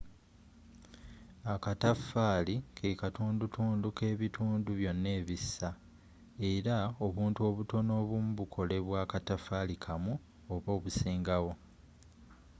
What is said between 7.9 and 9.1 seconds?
obumu bukolebwa